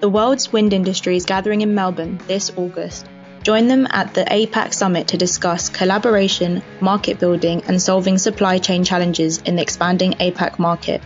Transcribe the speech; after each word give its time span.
The 0.00 0.08
world's 0.08 0.52
wind 0.52 0.72
industry 0.72 1.16
is 1.16 1.24
gathering 1.24 1.62
in 1.62 1.74
Melbourne 1.74 2.20
this 2.28 2.52
August. 2.56 3.04
Join 3.42 3.66
them 3.66 3.88
at 3.90 4.14
the 4.14 4.24
APAC 4.24 4.72
Summit 4.72 5.08
to 5.08 5.16
discuss 5.16 5.68
collaboration, 5.68 6.62
market 6.80 7.18
building, 7.18 7.64
and 7.66 7.82
solving 7.82 8.16
supply 8.16 8.58
chain 8.58 8.84
challenges 8.84 9.38
in 9.38 9.56
the 9.56 9.62
expanding 9.62 10.12
APAC 10.12 10.60
market. 10.60 11.02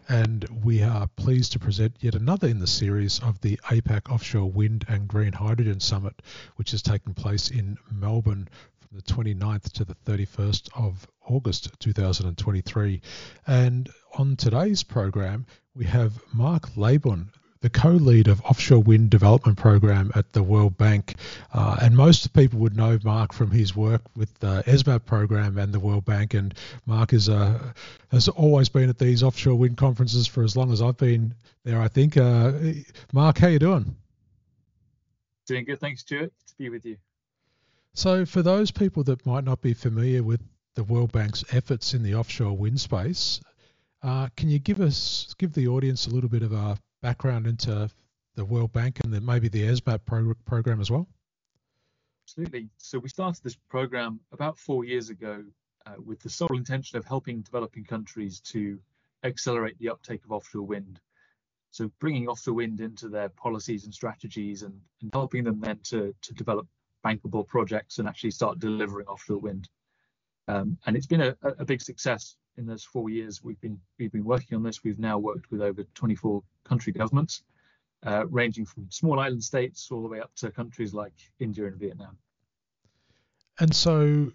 and 0.10 0.48
we 0.64 0.84
are 0.84 1.08
pleased 1.16 1.52
to 1.54 1.60
present 1.60 1.96
yet 2.00 2.16
another 2.16 2.48
in 2.48 2.60
the 2.60 2.68
series 2.68 3.20
of 3.20 3.40
the 3.42 3.58
APAC 3.70 4.12
Offshore 4.12 4.52
Wind 4.52 4.86
and 4.88 5.08
Green 5.08 5.34
Hydrogen 5.34 5.80
Summit, 5.80 6.22
which 6.56 6.74
is 6.74 6.82
taking 6.82 7.14
place 7.14 7.50
in 7.50 7.78
Melbourne 7.92 8.48
from 8.80 8.98
the 8.98 9.04
29th 9.04 9.72
to 9.74 9.86
the 9.86 9.96
31st 10.06 10.70
of 10.76 11.08
August 11.28 11.70
2023. 11.80 13.02
And 13.48 13.90
on 14.18 14.36
today's 14.36 14.84
program, 14.84 15.46
we 15.76 15.86
have 15.86 16.22
Mark 16.34 16.76
Leybourne, 16.76 17.32
the 17.62 17.70
co-lead 17.70 18.28
of 18.28 18.42
offshore 18.42 18.82
wind 18.82 19.10
development 19.10 19.58
program 19.58 20.12
at 20.16 20.34
the 20.34 20.42
World 20.42 20.78
Bank. 20.78 21.16
Uh, 21.54 21.78
and 21.82 21.96
most 21.96 22.34
people 22.34 22.60
would 22.60 22.76
know 22.76 22.98
Mark 23.04 23.34
from 23.34 23.52
his 23.52 23.76
work 23.76 24.02
with 24.16 24.34
the 24.40 24.64
ESMAP 24.66 25.06
program 25.06 25.58
and 25.58 25.72
the 25.72 25.80
World 25.80 26.04
Bank. 26.04 26.34
And 26.34 26.54
Mark 26.86 27.14
is 27.14 27.30
uh, 27.30 27.72
has 28.12 28.28
always 28.28 28.68
been 28.68 28.90
at 28.90 28.98
these 28.98 29.22
offshore 29.24 29.56
wind 29.56 29.78
conferences 29.78 30.28
for 30.28 30.44
as 30.44 30.58
long 30.58 30.72
as 30.74 30.82
I've 30.82 30.98
been 30.98 31.36
there. 31.64 31.80
I 31.80 31.88
think. 31.88 32.18
Uh, 32.18 32.54
Mark, 33.14 33.38
how 33.38 33.48
you 33.48 33.60
doing? 33.60 33.96
Doing 35.46 35.66
good, 35.66 35.80
thanks, 35.80 36.02
Stuart. 36.02 36.32
to 36.48 36.54
be 36.58 36.70
with 36.70 36.86
you. 36.86 36.98
So, 37.94 38.26
for 38.26 38.42
those 38.42 38.72
people 38.72 39.04
that 39.04 39.26
might 39.26 39.44
not 39.44 39.62
be 39.62 39.74
familiar 39.74 40.24
with 40.24 40.42
the 40.76 40.84
World 40.84 41.12
Bank's 41.12 41.44
efforts 41.52 41.94
in 41.94 42.04
the 42.04 42.16
offshore 42.16 42.56
wind 42.56 42.80
space, 42.80 43.42
uh, 44.02 44.30
can 44.36 44.50
you 44.50 44.60
give 44.60 44.80
us 44.80 45.36
give 45.38 45.54
the 45.54 45.68
audience 45.68 46.08
a 46.08 46.10
little 46.10 46.30
bit 46.30 46.42
of 46.42 46.54
a 46.54 46.78
background 47.02 47.48
into 47.48 47.90
the 48.36 48.46
World 48.46 48.72
Bank 48.72 49.00
and 49.04 49.14
then 49.14 49.26
maybe 49.26 49.50
the 49.50 49.64
ESMAP 49.64 50.06
pro- 50.06 50.34
program 50.46 50.80
as 50.80 50.90
well? 50.90 51.08
Absolutely. 52.26 52.70
So 52.78 53.00
we 53.00 53.10
started 53.10 53.44
this 53.44 53.58
program 53.70 54.20
about 54.32 54.58
four 54.58 54.86
years 54.86 55.10
ago 55.10 55.44
uh, 55.86 55.94
with 56.04 56.20
the 56.22 56.30
sole 56.30 56.56
intention 56.56 56.98
of 56.98 57.06
helping 57.06 57.42
developing 57.42 57.84
countries 57.84 58.40
to 58.40 58.80
accelerate 59.24 59.78
the 59.80 59.90
uptake 59.90 60.24
of 60.24 60.32
offshore 60.32 60.66
wind. 60.66 61.00
So 61.72 61.92
bringing 62.00 62.28
offshore 62.28 62.56
wind 62.56 62.80
into 62.80 63.10
their 63.10 63.30
policies 63.30 63.86
and 63.86 63.94
strategies 63.94 64.64
and, 64.64 64.80
and 65.02 65.10
helping 65.14 65.44
them 65.44 65.60
then 65.60 65.80
to, 65.86 66.14
to 66.22 66.34
develop 66.34 66.68
bankable 67.06 67.48
projects 67.48 67.98
and 67.98 68.08
actually 68.08 68.32
start 68.32 68.60
delivering 68.60 69.08
offshore 69.08 69.40
wind. 69.40 69.70
Um, 70.48 70.78
and 70.86 70.96
it's 70.96 71.08
been 71.08 71.22
a, 71.22 71.36
a 71.44 71.66
big 71.66 71.82
success 71.82 72.36
in 72.58 72.66
those 72.66 72.84
four 72.84 73.10
years 73.10 73.44
we've 73.44 73.60
been 73.62 73.80
we've 73.98 74.12
been 74.12 74.24
working 74.24 74.56
on 74.56 74.64
this. 74.64 74.84
We've 74.84 75.00
now 75.00 75.18
worked 75.18 75.52
with 75.52 75.62
over 75.62 75.84
24 75.94 76.44
country 76.64 76.94
governments, 76.94 77.44
uh, 78.06 78.26
ranging 78.28 78.66
from 78.66 78.88
small 78.90 79.20
island 79.20 79.44
states 79.44 79.90
all 79.92 80.02
the 80.02 80.10
way 80.10 80.20
up 80.20 80.34
to 80.38 80.52
countries 80.52 80.94
like 80.94 81.14
India 81.40 81.66
and 81.66 81.78
Vietnam. 81.78 82.18
And 83.60 83.76
so, 83.76 84.32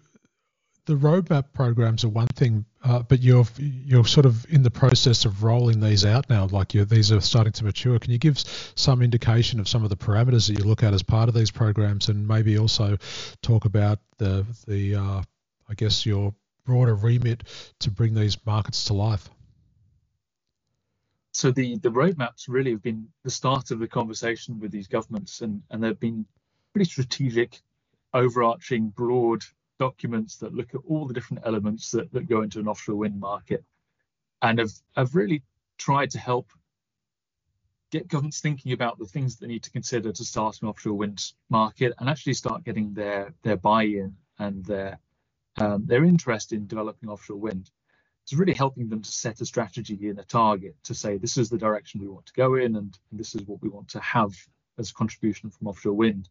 the 0.85 0.95
roadmap 0.95 1.51
programs 1.53 2.05
are 2.05 2.09
one 2.09 2.27
thing, 2.27 2.65
uh, 2.83 2.99
but 2.99 3.21
you're 3.21 3.45
you're 3.57 4.05
sort 4.05 4.25
of 4.25 4.45
in 4.49 4.63
the 4.63 4.71
process 4.71 5.25
of 5.25 5.43
rolling 5.43 5.81
these 5.81 6.05
out 6.05 6.29
now. 6.29 6.45
Like 6.45 6.69
these 6.69 7.11
are 7.11 7.19
starting 7.19 7.51
to 7.53 7.65
mature. 7.65 7.99
Can 7.99 8.11
you 8.11 8.17
give 8.17 8.39
some 8.75 9.01
indication 9.01 9.59
of 9.59 9.67
some 9.67 9.83
of 9.83 9.89
the 9.89 9.97
parameters 9.97 10.47
that 10.47 10.57
you 10.57 10.63
look 10.63 10.83
at 10.83 10.93
as 10.93 11.03
part 11.03 11.27
of 11.27 11.35
these 11.35 11.51
programs, 11.51 12.07
and 12.07 12.25
maybe 12.25 12.57
also 12.57 12.97
talk 13.41 13.65
about 13.65 13.99
the 14.17 14.45
the 14.65 14.95
uh, 14.95 15.21
I 15.69 15.73
guess 15.75 16.05
your 16.05 16.33
broader 16.67 16.93
remit 16.93 17.43
to 17.79 17.89
bring 17.89 18.13
these 18.13 18.37
markets 18.45 18.85
to 18.85 18.93
life? 18.93 19.29
So 21.31 21.51
the 21.51 21.77
the 21.77 21.89
roadmaps 21.89 22.45
really 22.47 22.71
have 22.71 22.83
been 22.83 23.07
the 23.23 23.29
start 23.29 23.71
of 23.71 23.79
the 23.79 23.87
conversation 23.87 24.59
with 24.59 24.71
these 24.71 24.87
governments, 24.87 25.41
and 25.41 25.63
and 25.71 25.83
they've 25.83 25.99
been 25.99 26.25
pretty 26.73 26.89
strategic, 26.89 27.61
overarching, 28.13 28.89
broad 28.89 29.43
documents 29.79 30.37
that 30.37 30.53
look 30.53 30.75
at 30.75 30.81
all 30.87 31.05
the 31.07 31.13
different 31.13 31.43
elements 31.45 31.91
that, 31.91 32.11
that 32.11 32.27
go 32.27 32.41
into 32.41 32.59
an 32.59 32.67
offshore 32.67 32.95
wind 32.95 33.19
market, 33.19 33.63
and 34.41 34.59
have 34.59 34.71
have 34.95 35.15
really 35.15 35.43
tried 35.77 36.11
to 36.11 36.19
help 36.19 36.51
get 37.91 38.07
governments 38.07 38.41
thinking 38.41 38.73
about 38.73 38.99
the 38.99 39.05
things 39.05 39.35
that 39.35 39.45
they 39.45 39.53
need 39.53 39.63
to 39.63 39.71
consider 39.71 40.11
to 40.11 40.25
start 40.25 40.61
an 40.61 40.67
offshore 40.67 40.95
wind 40.95 41.31
market 41.49 41.93
and 41.99 42.09
actually 42.09 42.33
start 42.33 42.65
getting 42.65 42.93
their 42.93 43.33
their 43.43 43.55
buy-in 43.55 44.15
and 44.39 44.65
their 44.65 44.99
um, 45.57 45.85
their 45.85 46.03
interest 46.03 46.53
in 46.53 46.67
developing 46.67 47.09
offshore 47.09 47.37
wind. 47.37 47.71
It's 48.23 48.33
really 48.33 48.53
helping 48.53 48.89
them 48.89 49.01
to 49.01 49.11
set 49.11 49.41
a 49.41 49.45
strategy 49.45 50.09
and 50.09 50.19
a 50.19 50.23
target 50.23 50.75
to 50.83 50.93
say 50.93 51.17
this 51.17 51.37
is 51.37 51.49
the 51.49 51.57
direction 51.57 52.01
we 52.01 52.07
want 52.07 52.25
to 52.25 52.33
go 52.33 52.55
in 52.55 52.75
and, 52.75 52.97
this 53.11 53.35
is 53.35 53.43
what 53.43 53.61
we 53.61 53.69
want 53.69 53.87
to 53.89 53.99
have 54.01 54.33
as 54.77 54.91
a 54.91 54.93
contribution 54.93 55.49
from 55.49 55.67
offshore 55.67 55.93
wind. 55.93 56.29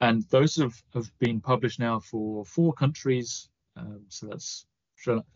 And 0.00 0.22
those 0.30 0.56
have, 0.56 0.82
have 0.94 1.10
been 1.18 1.40
published 1.40 1.78
now 1.78 2.00
for 2.00 2.44
four 2.44 2.72
countries. 2.72 3.48
Um, 3.76 4.00
so 4.08 4.26
that's 4.26 4.66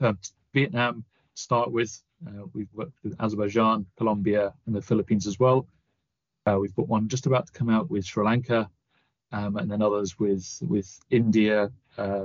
uh, 0.01 0.13
Vietnam 0.55 1.05
to 1.35 1.43
start 1.43 1.71
with. 1.71 2.03
Uh, 2.27 2.47
we've 2.53 2.73
worked 2.75 2.99
with 3.05 3.15
Azerbaijan, 3.21 3.87
Colombia, 3.97 4.53
and 4.67 4.75
the 4.75 4.83
Philippines 4.83 5.27
as 5.27 5.39
well. 5.39 5.67
Uh, 6.47 6.59
we've 6.59 6.75
got 6.75 6.89
one 6.89 7.09
just 7.09 7.27
about 7.27 7.47
to 7.47 7.53
come 7.53 7.69
out 7.69 7.91
with 7.91 8.05
Sri 8.05 8.25
Lanka, 8.25 8.69
um, 9.33 9.57
and 9.57 9.71
then 9.71 9.83
others 9.83 10.19
with 10.19 10.63
with 10.67 10.99
India, 11.11 11.71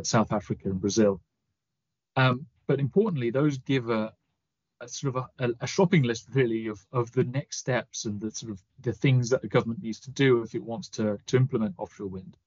South 0.03 0.31
Africa, 0.31 0.69
and 0.69 0.79
Brazil. 0.79 1.22
Um, 2.16 2.45
but 2.67 2.79
importantly, 2.79 3.29
those 3.29 3.57
give 3.57 3.89
a, 3.89 4.13
a 4.81 4.88
sort 4.88 5.16
of 5.16 5.25
a, 5.39 5.50
a, 5.61 5.67
shopping 5.67 6.03
list 6.03 6.28
really 6.34 6.67
of, 6.67 6.79
of 6.91 7.11
the 7.11 7.23
next 7.23 7.57
steps 7.57 8.06
and 8.06 8.22
the 8.22 8.31
sort 8.31 8.51
of 8.51 8.62
the 8.81 8.94
things 8.94 9.29
that 9.29 9.41
the 9.41 9.47
government 9.47 9.81
needs 9.81 10.00
to 10.01 10.12
do 10.12 10.44
if 10.44 10.56
it 10.56 10.63
wants 10.63 10.89
to 10.89 11.17
to 11.25 11.38
implement 11.38 11.75
offshore 11.78 12.07
wind. 12.07 12.38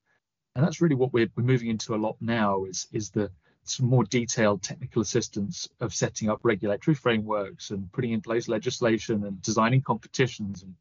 And 0.54 0.64
that's 0.64 0.80
really 0.80 0.94
what 0.94 1.12
we're, 1.12 1.30
we're 1.36 1.42
moving 1.42 1.68
into 1.68 1.94
a 1.94 1.96
lot 2.06 2.16
now 2.20 2.64
is 2.64 2.86
is 2.92 3.10
the 3.10 3.30
some 3.64 3.86
more 3.86 4.04
detailed 4.04 4.62
technical 4.62 5.02
assistance 5.02 5.68
of 5.80 5.92
setting 5.92 6.30
up 6.30 6.40
regulatory 6.44 6.94
frameworks 6.94 7.70
and 7.70 7.90
putting 7.92 8.12
in 8.12 8.20
place 8.20 8.46
legislation 8.46 9.24
and 9.24 9.42
designing 9.42 9.82
competitions 9.82 10.62
and 10.62 10.74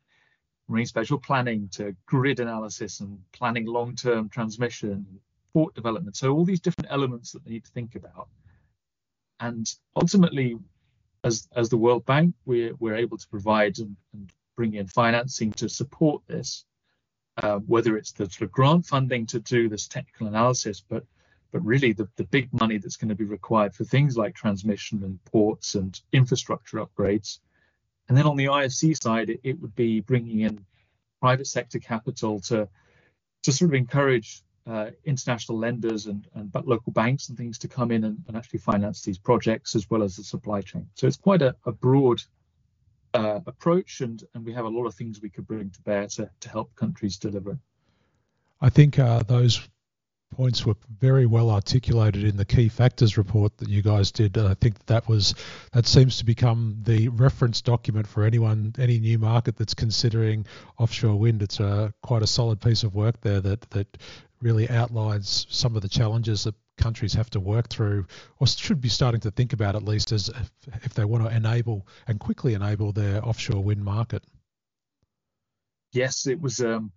marine 0.68 0.86
spatial 0.86 1.18
planning 1.18 1.68
to 1.70 1.96
grid 2.06 2.40
analysis 2.40 3.00
and 3.00 3.20
planning 3.32 3.66
long-term 3.66 4.30
transmission, 4.30 5.06
port 5.56 5.74
development. 5.74 6.16
So 6.18 6.34
all 6.34 6.46
these 6.46 6.60
different 6.60 6.92
elements 6.92 7.32
that 7.32 7.44
they 7.44 7.52
need 7.52 7.66
to 7.66 7.72
think 7.72 7.96
about. 7.96 8.28
And 9.40 9.66
ultimately, 9.96 10.58
as 11.24 11.48
as 11.56 11.70
the 11.70 11.78
World 11.86 12.06
Bank, 12.06 12.36
we're 12.46 12.74
we're 12.80 12.96
able 12.96 13.18
to 13.18 13.28
provide 13.28 13.80
and, 13.80 13.96
and 14.14 14.32
bring 14.56 14.74
in 14.74 14.88
financing 14.88 15.52
to 15.54 15.68
support 15.68 16.22
this, 16.28 16.66
uh, 17.38 17.60
whether 17.60 17.98
it's 17.98 18.12
the 18.12 18.26
sort 18.26 18.44
of 18.44 18.52
grant 18.52 18.86
funding 18.86 19.26
to 19.28 19.40
do 19.40 19.70
this 19.70 19.88
technical 19.88 20.28
analysis, 20.28 20.84
but 20.88 21.04
but 21.52 21.64
really 21.64 21.94
the, 21.94 22.08
the 22.18 22.26
big 22.26 22.50
money 22.54 22.78
that's 22.78 22.98
going 22.98 23.16
to 23.16 23.24
be 23.24 23.24
required 23.40 23.74
for 23.74 23.86
things 23.86 24.18
like 24.18 24.36
transmission 24.36 25.04
and 25.04 25.24
ports 25.26 25.76
and 25.76 26.02
infrastructure 26.12 26.86
upgrades 26.86 27.40
and 28.08 28.18
then 28.18 28.26
on 28.26 28.36
the 28.36 28.46
IFC 28.46 29.02
side, 29.02 29.30
it, 29.30 29.40
it 29.44 29.60
would 29.60 29.76
be 29.76 30.00
bringing 30.02 30.42
in 30.42 30.66
private 31.22 31.48
sector 31.48 31.80
capital 31.80 32.40
to 32.40 32.68
to 33.44 33.52
sort 33.52 33.70
of 33.70 33.76
encourage 33.76 34.42
uh, 34.68 34.90
international 35.04 35.58
lenders 35.58 36.08
and, 36.08 36.28
and 36.34 36.52
local 36.66 36.92
banks 36.92 37.30
and 37.30 37.38
things 37.38 37.60
to 37.60 37.68
come 37.68 37.92
in 37.92 38.04
and, 38.04 38.24
and, 38.28 38.36
actually 38.36 38.60
finance 38.60 39.04
these 39.04 39.18
projects 39.18 39.76
as 39.76 39.90
well 39.90 40.02
as 40.02 40.16
the 40.16 40.24
supply 40.24 40.62
chain. 40.62 40.88
So 40.96 41.06
it's 41.06 41.18
quite 41.18 41.44
a, 41.44 41.56
a 41.66 41.72
broad 41.72 42.24
uh, 43.14 43.40
approach, 43.46 44.02
and, 44.02 44.24
and 44.34 44.44
we 44.44 44.54
have 44.54 44.66
a 44.66 44.70
lot 44.70 44.86
of 44.86 44.96
things 44.96 45.22
we 45.22 45.30
could 45.30 45.48
bring 45.48 45.70
to 45.70 45.82
bear 45.82 46.08
to, 46.08 46.30
to 46.40 46.50
help 46.50 46.76
countries 46.76 47.18
deliver. 47.18 47.60
I 48.60 48.70
think 48.70 48.98
uh, 48.98 49.24
those 49.24 49.68
points 50.36 50.66
were 50.66 50.76
very 51.00 51.26
well 51.26 51.50
articulated 51.50 52.24
in 52.24 52.36
the 52.36 52.46
key 52.46 52.68
factors 52.68 53.18
report 53.18 53.58
that 53.58 53.70
you 53.70 53.82
guys 53.82 54.12
did. 54.12 54.36
And 54.38 54.48
I 54.48 54.54
think 54.54 54.86
that 54.88 55.08
was 55.08 55.34
that 55.72 55.88
seems 55.88 56.18
to 56.18 56.26
become 56.26 56.78
the 56.84 57.08
reference 57.10 57.62
document 57.62 58.08
for 58.08 58.24
anyone, 58.24 58.74
any 58.78 59.00
new 59.00 59.18
market 59.18 59.56
that's 59.56 59.74
considering 59.74 60.46
offshore 60.78 61.18
wind. 61.18 61.42
It's 61.42 61.60
a 61.60 61.94
quite 62.02 62.22
a 62.22 62.28
solid 62.28 62.60
piece 62.60 62.84
of 62.84 62.94
work 62.94 63.22
there 63.22 63.40
that 63.42 63.62
that 63.72 63.98
really 64.42 64.70
outlines 64.70 65.48
some 65.50 65.76
of 65.76 65.82
the 65.82 65.90
challenges 65.90 66.44
that 66.44 66.56
countries 66.78 67.14
have 67.14 67.30
to 67.30 67.40
work 67.40 67.70
through, 67.70 68.06
or 68.40 68.48
should 68.48 68.82
be 68.82 68.90
starting 68.90 69.22
to 69.22 69.32
think 69.32 69.54
about 69.54 69.76
at 69.76 69.84
least 69.84 70.12
as 70.12 70.30
if 70.84 70.94
they 70.94 71.06
want 71.06 71.24
to 71.24 71.34
enable 71.34 71.88
and 72.08 72.20
quickly 72.20 72.54
enable 72.54 72.92
their 72.92 73.26
offshore 73.26 73.64
wind 73.64 73.84
market. 73.84 74.24
Yes, 75.94 76.28
it 76.28 76.42
was. 76.42 76.60
Um 76.60 76.92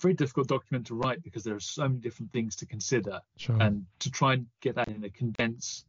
very 0.00 0.14
difficult 0.14 0.48
document 0.48 0.86
to 0.86 0.94
write 0.94 1.22
because 1.22 1.44
there 1.44 1.54
are 1.54 1.60
so 1.60 1.88
many 1.88 2.00
different 2.00 2.32
things 2.32 2.56
to 2.56 2.66
consider 2.66 3.20
sure. 3.36 3.56
and 3.60 3.86
to 4.00 4.10
try 4.10 4.34
and 4.34 4.46
get 4.60 4.74
that 4.76 4.88
in 4.88 5.04
a 5.04 5.10
condensed 5.10 5.86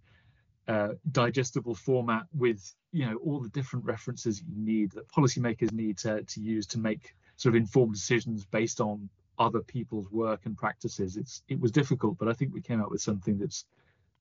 uh, 0.67 0.89
digestible 1.11 1.75
format 1.75 2.23
with 2.33 2.73
you 2.91 3.05
know 3.05 3.17
all 3.17 3.39
the 3.39 3.49
different 3.49 3.83
references 3.85 4.41
you 4.41 4.55
need 4.55 4.91
that 4.91 5.09
policymakers 5.09 5.71
need 5.73 5.97
to, 5.97 6.23
to 6.23 6.39
use 6.39 6.65
to 6.67 6.79
make 6.79 7.15
sort 7.35 7.55
of 7.55 7.61
informed 7.61 7.93
decisions 7.93 8.45
based 8.45 8.79
on 8.79 9.09
other 9.39 9.61
people's 9.61 10.09
work 10.11 10.41
and 10.45 10.57
practices. 10.57 11.17
It's 11.17 11.43
it 11.47 11.59
was 11.59 11.71
difficult, 11.71 12.17
but 12.17 12.27
I 12.27 12.33
think 12.33 12.53
we 12.53 12.61
came 12.61 12.81
out 12.81 12.91
with 12.91 13.01
something 13.01 13.37
that's 13.37 13.65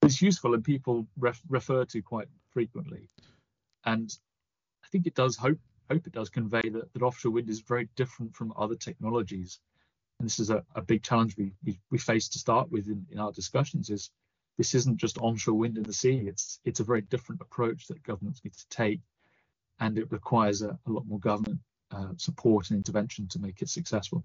that's 0.00 0.20
useful 0.20 0.54
and 0.54 0.64
people 0.64 1.06
ref, 1.16 1.40
refer 1.48 1.84
to 1.84 2.02
quite 2.02 2.26
frequently. 2.50 3.08
And 3.84 4.12
I 4.84 4.88
think 4.88 5.06
it 5.06 5.14
does 5.14 5.36
hope 5.36 5.58
hope 5.90 6.06
it 6.06 6.12
does 6.12 6.29
convey 6.29 6.69
that, 6.69 6.93
that 6.93 7.02
offshore 7.02 7.32
wind 7.32 7.49
is 7.49 7.61
very 7.61 7.88
different 7.96 8.34
from 8.34 8.52
other 8.56 8.76
technologies. 8.76 9.61
And 10.19 10.26
this 10.26 10.38
is 10.38 10.50
a, 10.50 10.64
a 10.75 10.82
big 10.82 11.02
challenge 11.02 11.37
we, 11.37 11.52
we, 11.64 11.79
we 11.90 11.99
face 11.99 12.29
to 12.31 12.38
start 12.38 12.70
with 12.70 12.88
in, 12.88 13.06
in 13.11 13.19
our 13.19 13.32
discussions 13.32 13.90
is 13.90 14.11
this 14.58 14.75
isn't 14.75 14.99
just 14.99 15.19
onshore 15.19 15.55
wind 15.55 15.76
in 15.76 15.82
the 15.84 15.93
sea. 15.93 16.25
It's 16.26 16.61
it's 16.64 16.81
a 16.81 16.84
very 16.84 17.00
different 17.02 17.40
approach 17.40 17.87
that 17.88 18.02
governments 18.02 18.43
need 18.44 18.55
to 18.55 18.69
take, 18.69 19.00
and 19.81 19.99
it 19.99 20.12
requires 20.12 20.62
a, 20.62 20.79
a 20.87 20.90
lot 20.90 21.06
more 21.06 21.19
government 21.19 21.61
uh, 21.90 22.08
support 22.17 22.70
and 22.70 22.76
intervention 22.76 23.29
to 23.29 23.38
make 23.38 23.62
it 23.62 23.69
successful. 23.69 24.25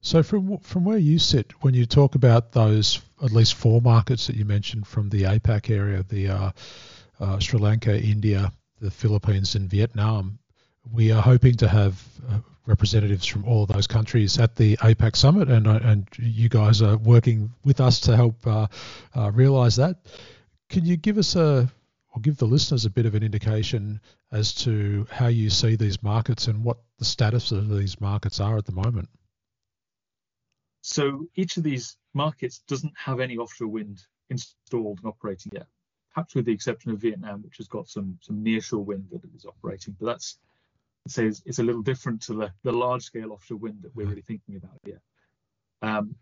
So 0.00 0.22
from 0.22 0.58
from 0.58 0.84
where 0.84 0.98
you 0.98 1.18
sit, 1.18 1.52
when 1.62 1.74
you 1.74 1.86
talk 1.86 2.14
about 2.14 2.52
those 2.52 3.00
at 3.22 3.32
least 3.32 3.54
four 3.54 3.80
markets 3.80 4.26
that 4.26 4.36
you 4.36 4.44
mentioned 4.44 4.86
from 4.86 5.08
the 5.08 5.22
APAC 5.22 5.70
area, 5.70 6.04
the 6.08 6.28
uh, 6.28 6.50
uh, 7.20 7.38
Sri 7.38 7.58
Lanka, 7.58 7.98
India, 7.98 8.52
the 8.80 8.90
Philippines, 8.90 9.54
and 9.54 9.70
Vietnam, 9.70 10.38
we 10.90 11.12
are 11.12 11.22
hoping 11.22 11.54
to 11.56 11.68
have 11.68 12.02
uh, 12.28 12.38
representatives 12.66 13.26
from 13.26 13.44
all 13.44 13.64
of 13.64 13.68
those 13.68 13.86
countries 13.86 14.38
at 14.38 14.56
the 14.56 14.76
APAC 14.78 15.16
summit, 15.16 15.48
and 15.48 15.66
uh, 15.66 15.80
and 15.82 16.08
you 16.18 16.48
guys 16.48 16.82
are 16.82 16.96
working 16.96 17.52
with 17.64 17.80
us 17.80 18.00
to 18.00 18.16
help 18.16 18.46
uh, 18.46 18.66
uh, 19.16 19.30
realise 19.32 19.76
that. 19.76 19.96
Can 20.68 20.84
you 20.84 20.96
give 20.96 21.18
us 21.18 21.36
a 21.36 21.70
or 22.14 22.20
give 22.20 22.36
the 22.36 22.46
listeners 22.46 22.84
a 22.84 22.90
bit 22.90 23.06
of 23.06 23.14
an 23.14 23.22
indication 23.22 24.00
as 24.32 24.54
to 24.54 25.06
how 25.10 25.28
you 25.28 25.50
see 25.50 25.76
these 25.76 26.02
markets 26.02 26.46
and 26.46 26.62
what 26.62 26.78
the 26.98 27.04
status 27.04 27.52
of 27.52 27.68
these 27.68 28.00
markets 28.00 28.40
are 28.40 28.58
at 28.58 28.66
the 28.66 28.72
moment? 28.72 29.08
So 30.82 31.26
each 31.36 31.56
of 31.56 31.62
these 31.62 31.96
markets 32.12 32.60
doesn't 32.68 32.92
have 32.96 33.20
any 33.20 33.38
offshore 33.38 33.68
wind 33.68 34.02
installed 34.30 34.98
and 34.98 35.08
operating 35.08 35.52
yet, 35.54 35.66
perhaps 36.12 36.34
with 36.34 36.44
the 36.44 36.52
exception 36.52 36.90
of 36.90 36.98
Vietnam, 36.98 37.42
which 37.42 37.58
has 37.58 37.68
got 37.68 37.88
some 37.88 38.18
some 38.20 38.44
nearshore 38.44 38.84
wind 38.84 39.06
that 39.10 39.22
is 39.34 39.46
operating. 39.46 39.96
But 39.98 40.06
that's 40.06 40.38
say 41.08 41.26
it's, 41.26 41.58
a 41.58 41.62
little 41.62 41.82
different 41.82 42.22
to 42.22 42.34
the, 42.34 42.52
the 42.62 42.72
large 42.72 43.02
scale 43.02 43.32
offshore 43.32 43.58
wind 43.58 43.82
that 43.82 43.94
we're 43.94 44.06
really 44.06 44.22
thinking 44.22 44.56
about 44.56 44.78
here. 44.84 45.00
Um, 45.82 46.14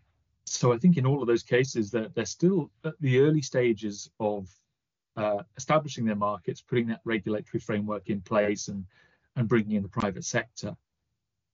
so 0.45 0.73
I 0.73 0.77
think 0.77 0.97
in 0.97 1.05
all 1.05 1.21
of 1.21 1.27
those 1.27 1.43
cases 1.43 1.91
that 1.91 1.99
they're, 1.99 2.09
they're, 2.15 2.25
still 2.25 2.71
at 2.83 2.93
the 2.99 3.19
early 3.19 3.41
stages 3.41 4.09
of 4.19 4.49
uh, 5.15 5.43
establishing 5.57 6.05
their 6.05 6.15
markets, 6.15 6.61
putting 6.61 6.87
that 6.87 7.01
regulatory 7.05 7.59
framework 7.59 8.09
in 8.09 8.21
place, 8.21 8.67
and 8.67 8.85
and 9.35 9.47
bringing 9.47 9.77
in 9.77 9.83
the 9.83 9.89
private 9.89 10.25
sector. 10.25 10.75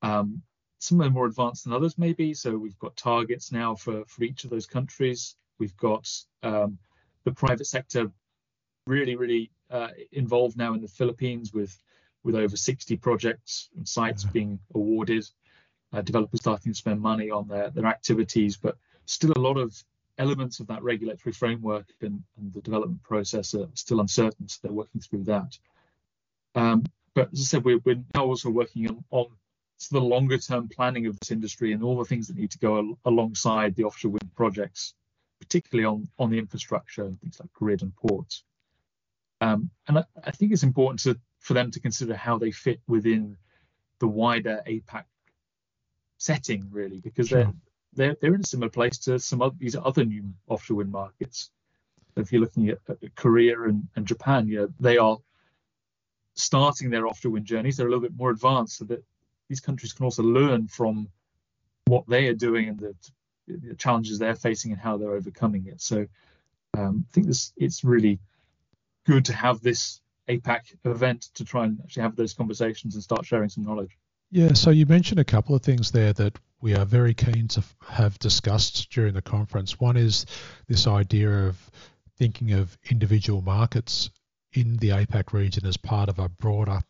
Um, 0.01 0.41
some 0.79 1.01
are 1.01 1.09
more 1.09 1.25
advanced 1.25 1.63
than 1.63 1.73
others, 1.73 1.97
maybe. 1.97 2.33
So 2.33 2.57
we've 2.57 2.79
got 2.79 2.95
targets 2.95 3.51
now 3.51 3.75
for 3.75 4.03
for 4.05 4.23
each 4.23 4.43
of 4.43 4.49
those 4.49 4.65
countries. 4.65 5.35
We've 5.59 5.75
got 5.77 6.09
um, 6.43 6.77
the 7.23 7.31
private 7.31 7.67
sector 7.67 8.11
really, 8.85 9.15
really 9.15 9.51
uh, 9.69 9.89
involved 10.11 10.55
now 10.55 10.73
in 10.73 10.81
the 10.81 10.87
Philippines 10.87 11.51
with 11.51 11.77
with 12.27 12.35
over 12.35 12.57
60 12.57 12.97
projects 12.97 13.69
and 13.77 13.87
sites 13.87 14.25
yeah. 14.25 14.31
being 14.31 14.59
awarded, 14.75 15.25
uh, 15.93 16.01
developers 16.01 16.41
starting 16.41 16.73
to 16.73 16.77
spend 16.77 17.01
money 17.01 17.31
on 17.31 17.47
their, 17.47 17.69
their 17.69 17.85
activities, 17.85 18.57
but 18.57 18.77
still 19.05 19.31
a 19.35 19.39
lot 19.39 19.57
of 19.57 19.73
elements 20.17 20.59
of 20.59 20.67
that 20.67 20.83
regulatory 20.83 21.31
framework 21.31 21.85
and, 22.01 22.21
and 22.37 22.53
the 22.53 22.59
development 22.61 23.01
process 23.01 23.53
are 23.53 23.69
still 23.75 24.01
uncertain, 24.01 24.49
so 24.49 24.59
they're 24.61 24.73
working 24.73 24.99
through 24.99 25.23
that. 25.23 25.57
Um, 26.53 26.83
but 27.15 27.29
as 27.31 27.39
I 27.39 27.43
said, 27.43 27.63
we're, 27.63 27.79
we're 27.85 28.03
now 28.13 28.25
also 28.25 28.49
working 28.49 28.89
on, 28.89 29.03
on 29.09 29.27
the 29.89 30.01
longer 30.01 30.37
term 30.37 30.67
planning 30.67 31.05
of 31.05 31.17
this 31.19 31.31
industry 31.31 31.71
and 31.71 31.81
all 31.81 31.97
the 31.97 32.05
things 32.05 32.27
that 32.27 32.35
need 32.35 32.51
to 32.51 32.59
go 32.59 32.77
al- 32.77 32.97
alongside 33.05 33.73
the 33.75 33.85
offshore 33.85 34.11
wind 34.11 34.35
projects, 34.35 34.95
particularly 35.39 35.85
on, 35.85 36.09
on 36.19 36.29
the 36.29 36.39
infrastructure 36.39 37.05
and 37.05 37.19
things 37.21 37.39
like 37.39 37.53
grid 37.53 37.83
and 37.83 37.95
ports. 37.95 38.43
Um, 39.39 39.69
and 39.87 39.99
I, 39.99 40.03
I, 40.25 40.31
think 40.31 40.51
it's 40.51 40.63
important 40.63 40.99
to, 41.01 41.19
for 41.47 41.53
them 41.53 41.71
to 41.71 41.79
consider 41.79 42.13
how 42.13 42.37
they 42.37 42.51
fit 42.51 42.81
within 42.87 43.37
the 43.99 44.07
wider 44.07 44.61
APAC 44.67 45.05
setting, 46.17 46.67
really, 46.69 46.99
because 46.99 47.29
sure. 47.29 47.45
they're, 47.45 47.53
they're 47.93 48.17
they're 48.19 48.35
in 48.35 48.41
a 48.41 48.51
similar 48.53 48.69
place 48.69 48.97
to 48.97 49.17
some 49.17 49.41
of 49.41 49.57
these 49.57 49.75
other 49.75 50.03
new 50.03 50.25
offshore 50.49 50.77
wind 50.77 50.91
markets. 50.91 51.49
If 52.17 52.31
you're 52.31 52.41
looking 52.41 52.67
at, 52.67 52.79
at 52.89 53.15
Korea 53.15 53.61
and, 53.61 53.87
and 53.95 54.05
Japan, 54.05 54.49
you 54.49 54.57
know, 54.57 54.67
they 54.79 54.97
are 54.97 55.17
starting 56.33 56.89
their 56.89 57.07
offshore 57.07 57.31
wind 57.31 57.45
journeys. 57.45 57.77
They're 57.77 57.87
a 57.87 57.89
little 57.89 58.07
bit 58.09 58.17
more 58.17 58.31
advanced, 58.31 58.77
so 58.77 58.85
that 58.85 59.03
these 59.47 59.61
countries 59.61 59.93
can 59.93 60.03
also 60.03 60.23
learn 60.23 60.67
from 60.67 61.07
what 61.85 62.03
they 62.09 62.27
are 62.27 62.33
doing 62.33 62.67
and 62.67 62.77
the, 62.77 62.93
the 63.47 63.75
challenges 63.75 64.19
they're 64.19 64.35
facing 64.35 64.73
and 64.73 64.81
how 64.81 64.97
they're 64.97 65.15
overcoming 65.15 65.67
it. 65.67 65.79
So 65.79 66.07
um, 66.77 67.05
I 67.07 67.13
think 67.13 67.27
this 67.27 67.53
it's 67.55 67.85
really 67.85 68.19
good 69.05 69.23
to 69.25 69.33
have 69.33 69.61
this 69.61 70.01
APAC 70.29 70.75
event 70.85 71.29
to 71.35 71.45
try 71.45 71.65
and 71.65 71.79
actually 71.81 72.03
have 72.03 72.15
those 72.15 72.33
conversations 72.33 72.95
and 72.95 73.03
start 73.03 73.25
sharing 73.25 73.49
some 73.49 73.63
knowledge. 73.63 73.97
Yeah, 74.29 74.53
so 74.53 74.71
you 74.71 74.85
mentioned 74.85 75.19
a 75.19 75.25
couple 75.25 75.55
of 75.55 75.61
things 75.61 75.91
there 75.91 76.11
that 76.13 76.37
we 76.59 76.75
are 76.75 76.85
very 76.85 77.13
keen 77.13 77.47
to 77.49 77.63
have 77.87 78.19
discussed 78.19 78.89
during 78.91 79.13
the 79.13 79.21
conference. 79.21 79.79
One 79.79 79.95
is 79.95 80.25
this 80.67 80.87
idea 80.87 81.47
of 81.47 81.71
thinking 82.17 82.51
of 82.51 82.77
individual 82.89 83.41
markets 83.41 84.09
in 84.53 84.77
the 84.77 84.89
APAC 84.89 85.33
region 85.33 85.65
as 85.65 85.77
part 85.77 86.09
of 86.09 86.19
a 86.19 86.29
broader 86.29 86.81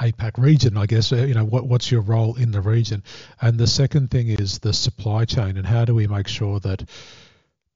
APAC 0.00 0.38
region, 0.38 0.76
I 0.76 0.86
guess. 0.86 1.12
Uh, 1.12 1.16
you 1.16 1.34
know, 1.34 1.44
what, 1.44 1.66
what's 1.66 1.90
your 1.90 2.00
role 2.00 2.36
in 2.36 2.50
the 2.50 2.60
region? 2.60 3.02
And 3.40 3.58
the 3.58 3.66
second 3.66 4.10
thing 4.10 4.28
is 4.28 4.58
the 4.58 4.72
supply 4.72 5.24
chain 5.24 5.56
and 5.56 5.66
how 5.66 5.84
do 5.84 5.94
we 5.94 6.06
make 6.06 6.28
sure 6.28 6.60
that 6.60 6.88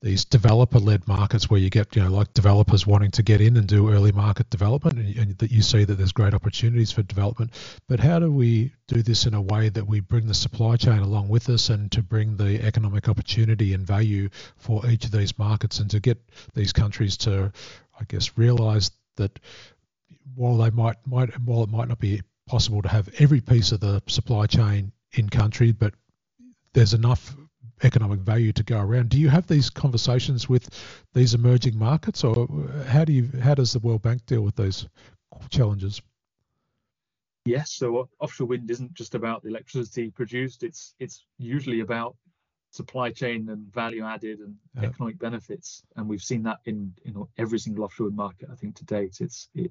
these 0.02 0.24
developer-led 0.26 1.08
markets 1.08 1.48
where 1.48 1.58
you 1.58 1.70
get, 1.70 1.96
you 1.96 2.02
know, 2.02 2.10
like 2.10 2.32
developers 2.34 2.86
wanting 2.86 3.10
to 3.12 3.22
get 3.22 3.40
in 3.40 3.56
and 3.56 3.66
do 3.66 3.90
early 3.90 4.12
market 4.12 4.48
development, 4.50 4.98
and, 4.98 5.16
and 5.16 5.38
that 5.38 5.50
you 5.50 5.62
see 5.62 5.84
that 5.84 5.94
there's 5.94 6.12
great 6.12 6.34
opportunities 6.34 6.92
for 6.92 7.02
development. 7.02 7.52
But 7.88 8.00
how 8.00 8.18
do 8.18 8.30
we 8.30 8.72
do 8.88 9.02
this 9.02 9.26
in 9.26 9.34
a 9.34 9.40
way 9.40 9.70
that 9.70 9.86
we 9.86 10.00
bring 10.00 10.26
the 10.26 10.34
supply 10.34 10.76
chain 10.76 10.98
along 10.98 11.28
with 11.28 11.48
us, 11.48 11.70
and 11.70 11.90
to 11.92 12.02
bring 12.02 12.36
the 12.36 12.62
economic 12.62 13.08
opportunity 13.08 13.72
and 13.72 13.86
value 13.86 14.28
for 14.56 14.86
each 14.86 15.06
of 15.06 15.12
these 15.12 15.38
markets, 15.38 15.80
and 15.80 15.90
to 15.90 16.00
get 16.00 16.18
these 16.54 16.72
countries 16.72 17.16
to, 17.18 17.50
I 17.98 18.04
guess, 18.04 18.36
realise 18.36 18.90
that 19.16 19.38
while 20.34 20.58
they 20.58 20.70
might 20.70 20.96
might 21.06 21.30
while 21.40 21.62
it 21.62 21.70
might 21.70 21.88
not 21.88 21.98
be 21.98 22.20
possible 22.46 22.82
to 22.82 22.88
have 22.88 23.08
every 23.18 23.40
piece 23.40 23.72
of 23.72 23.80
the 23.80 24.02
supply 24.06 24.46
chain 24.46 24.92
in 25.12 25.28
country, 25.30 25.72
but 25.72 25.94
there's 26.74 26.94
enough 26.94 27.34
economic 27.82 28.20
value 28.20 28.52
to 28.52 28.62
go 28.62 28.80
around. 28.80 29.10
Do 29.10 29.18
you 29.18 29.28
have 29.28 29.46
these 29.46 29.70
conversations 29.70 30.48
with 30.48 30.68
these 31.12 31.34
emerging 31.34 31.78
markets, 31.78 32.24
or 32.24 32.48
how 32.86 33.04
do 33.04 33.12
you 33.12 33.30
how 33.42 33.54
does 33.54 33.72
the 33.72 33.80
World 33.80 34.02
Bank 34.02 34.24
deal 34.26 34.42
with 34.42 34.56
those 34.56 34.88
challenges? 35.50 36.00
Yes, 37.44 37.72
so 37.72 38.08
offshore 38.18 38.48
wind 38.48 38.70
isn't 38.70 38.94
just 38.94 39.14
about 39.14 39.42
the 39.42 39.48
electricity 39.48 40.10
produced. 40.10 40.62
It's 40.62 40.94
it's 40.98 41.24
usually 41.38 41.80
about 41.80 42.16
supply 42.70 43.10
chain 43.10 43.48
and 43.48 43.72
value 43.72 44.04
added 44.04 44.40
and 44.40 44.56
economic 44.82 45.18
benefits, 45.18 45.82
and 45.96 46.08
we've 46.08 46.22
seen 46.22 46.42
that 46.44 46.58
in 46.64 46.92
in 47.04 47.24
every 47.38 47.58
single 47.58 47.84
offshore 47.84 48.06
wind 48.06 48.16
market. 48.16 48.48
I 48.50 48.56
think 48.56 48.76
to 48.76 48.84
date, 48.84 49.18
it's 49.20 49.48
it, 49.54 49.70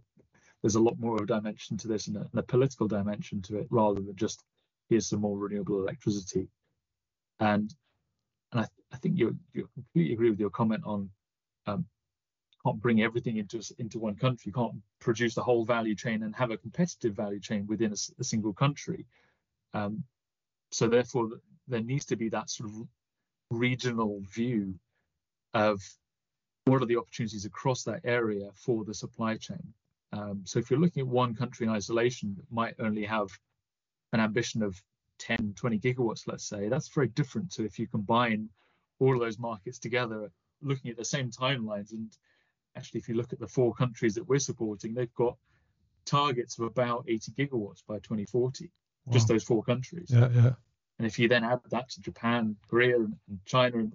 there's 0.61 0.75
a 0.75 0.81
lot 0.81 0.99
more 0.99 1.15
of 1.15 1.21
a 1.21 1.25
dimension 1.25 1.77
to 1.77 1.87
this 1.87 2.07
and 2.07 2.17
a, 2.17 2.21
and 2.21 2.39
a 2.39 2.43
political 2.43 2.87
dimension 2.87 3.41
to 3.43 3.57
it 3.57 3.67
rather 3.69 3.99
than 3.99 4.15
just 4.15 4.43
here's 4.89 5.07
some 5.07 5.21
more 5.21 5.37
renewable 5.37 5.79
electricity. 5.81 6.47
And 7.39 7.73
and 8.51 8.61
I, 8.61 8.67
I 8.91 8.97
think 8.97 9.17
you 9.17 9.35
you 9.53 9.67
completely 9.73 10.13
agree 10.13 10.29
with 10.29 10.39
your 10.39 10.49
comment 10.49 10.83
on 10.85 11.09
um, 11.67 11.85
can't 12.65 12.81
bring 12.81 13.01
everything 13.01 13.37
into 13.37 13.61
into 13.77 13.99
one 13.99 14.15
country. 14.15 14.43
You 14.47 14.53
can't 14.53 14.75
produce 14.99 15.35
the 15.35 15.43
whole 15.43 15.65
value 15.65 15.95
chain 15.95 16.23
and 16.23 16.35
have 16.35 16.51
a 16.51 16.57
competitive 16.57 17.15
value 17.15 17.39
chain 17.39 17.67
within 17.67 17.91
a, 17.91 17.97
a 18.19 18.23
single 18.23 18.53
country. 18.53 19.05
Um, 19.73 20.03
so 20.71 20.87
therefore, 20.87 21.29
there 21.67 21.81
needs 21.81 22.05
to 22.05 22.15
be 22.15 22.29
that 22.29 22.49
sort 22.49 22.69
of 22.69 22.87
regional 23.51 24.21
view 24.33 24.75
of 25.53 25.81
what 26.65 26.81
are 26.81 26.87
the 26.87 26.97
opportunities 26.97 27.45
across 27.45 27.83
that 27.83 28.01
area 28.03 28.49
for 28.55 28.83
the 28.83 28.93
supply 28.93 29.37
chain. 29.37 29.73
Um, 30.11 30.41
so 30.45 30.59
if 30.59 30.69
you're 30.69 30.79
looking 30.79 31.01
at 31.01 31.07
one 31.07 31.35
country 31.35 31.67
in 31.67 31.71
isolation 31.71 32.35
might 32.49 32.75
only 32.79 33.03
have 33.03 33.29
an 34.13 34.19
ambition 34.19 34.63
of 34.63 34.81
10, 35.19 35.53
20 35.55 35.79
gigawatts, 35.79 36.27
let's 36.27 36.47
say, 36.47 36.69
that's 36.69 36.87
very 36.89 37.07
different 37.07 37.51
to 37.51 37.65
if 37.65 37.79
you 37.79 37.87
combine 37.87 38.49
all 38.99 39.13
of 39.13 39.19
those 39.19 39.39
markets 39.39 39.79
together, 39.79 40.31
looking 40.61 40.91
at 40.91 40.97
the 40.97 41.05
same 41.05 41.29
timelines. 41.29 41.91
And 41.91 42.11
actually, 42.75 42.99
if 42.99 43.09
you 43.09 43.15
look 43.15 43.33
at 43.33 43.39
the 43.39 43.47
four 43.47 43.73
countries 43.73 44.15
that 44.15 44.27
we're 44.27 44.39
supporting, 44.39 44.93
they've 44.93 45.13
got 45.15 45.37
targets 46.05 46.57
of 46.57 46.65
about 46.65 47.05
80 47.07 47.31
gigawatts 47.31 47.81
by 47.87 47.95
2040, 47.95 48.71
wow. 49.05 49.13
just 49.13 49.27
those 49.27 49.43
four 49.43 49.63
countries. 49.63 50.09
Yeah, 50.09 50.29
yeah. 50.33 50.51
And 50.97 51.05
if 51.05 51.19
you 51.19 51.27
then 51.27 51.43
add 51.43 51.59
that 51.71 51.89
to 51.89 52.01
Japan, 52.01 52.55
Korea, 52.69 52.95
and, 52.95 53.15
China, 53.45 53.79
and 53.79 53.93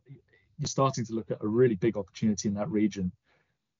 you're 0.59 0.67
starting 0.67 1.05
to 1.07 1.15
look 1.15 1.31
at 1.31 1.39
a 1.41 1.49
really 1.49 1.77
big 1.77 1.97
opportunity 1.97 2.49
in 2.49 2.55
that 2.55 2.69
region. 2.69 3.12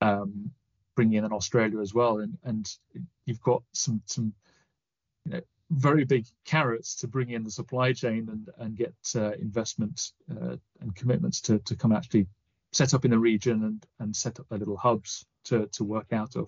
Um, 0.01 0.51
bringing 0.95 1.23
in 1.23 1.31
Australia 1.31 1.79
as 1.79 1.93
well, 1.93 2.19
and 2.19 2.37
and 2.43 2.67
you've 3.25 3.41
got 3.41 3.63
some 3.71 4.01
some 4.05 4.33
you 5.25 5.33
know 5.33 5.41
very 5.71 6.03
big 6.03 6.25
carrots 6.45 6.95
to 6.95 7.07
bring 7.07 7.29
in 7.29 7.43
the 7.43 7.51
supply 7.51 7.93
chain 7.93 8.27
and 8.29 8.49
and 8.57 8.75
get 8.75 8.93
uh, 9.15 9.31
investment 9.33 10.11
uh, 10.29 10.57
and 10.81 10.95
commitments 10.95 11.41
to 11.41 11.59
to 11.59 11.75
come 11.75 11.91
actually 11.91 12.27
set 12.73 12.93
up 12.93 13.05
in 13.05 13.11
the 13.11 13.19
region 13.19 13.63
and 13.63 13.85
and 13.99 14.15
set 14.15 14.39
up 14.39 14.47
their 14.49 14.59
little 14.59 14.77
hubs 14.77 15.25
to 15.45 15.67
to 15.67 15.83
work 15.83 16.11
out 16.11 16.35
of. 16.35 16.47